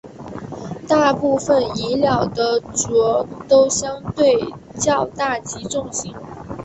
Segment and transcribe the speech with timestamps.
[0.87, 2.87] 大部份蚁鸟的喙
[3.47, 6.11] 都相对较大及重型。